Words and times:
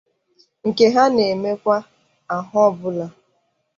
nke 0.67 0.85
ha 0.93 1.03
na-eme 1.15 1.51
kwà 1.61 1.77
ahọ 2.35 2.57
ọbụla. 2.69 3.07